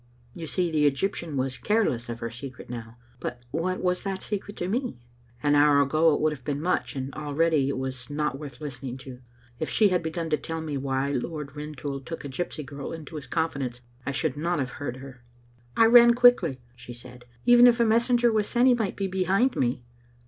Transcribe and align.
You 0.33 0.47
see 0.47 0.71
the 0.71 0.87
Egyptian 0.87 1.37
was 1.37 1.59
careless 1.59 2.09
of 2.09 2.21
her 2.21 2.31
secret 2.31 2.71
now; 2.71 2.97
but 3.19 3.43
what 3.51 3.81
was 3.83 4.01
that 4.01 4.23
secret 4.23 4.57
to 4.57 4.67
me? 4.67 4.97
An 5.43 5.53
hour 5.53 5.79
ago 5.79 6.15
it 6.15 6.21
would 6.21 6.31
have 6.31 6.43
been 6.43 6.59
much, 6.59 6.95
and 6.95 7.13
already 7.13 7.69
it 7.69 7.77
was 7.77 8.09
not 8.09 8.39
worth 8.39 8.59
listening 8.59 8.97
to. 9.05 9.21
If 9.59 9.69
she 9.69 9.89
had 9.89 10.01
begun 10.01 10.31
to 10.31 10.37
tell 10.37 10.59
me 10.59 10.75
why 10.75 11.11
Lord 11.11 11.55
Rintoul 11.55 11.99
took 11.99 12.25
a 12.25 12.29
gypsy 12.29 12.65
girl 12.65 12.91
into 12.91 13.15
his 13.15 13.27
confidence 13.27 13.81
I 14.03 14.09
should 14.09 14.35
not 14.35 14.57
have 14.57 14.71
heard 14.81 14.97
her." 14.97 15.23
I 15.77 15.85
ran 15.85 16.15
quickly," 16.15 16.59
she 16.75 16.93
said." 16.93 17.25
Even 17.45 17.67
if 17.67 17.79
a 17.79 17.85
messenger 17.85 18.31
was 18.33 18.47
sent 18.47 18.69
he 18.69 18.73
might 18.73 18.95
be 18.95 19.05
behind 19.05 19.55
me. 19.55 19.83